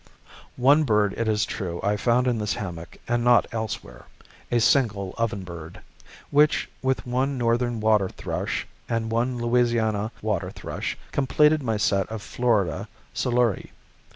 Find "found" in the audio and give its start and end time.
1.95-2.25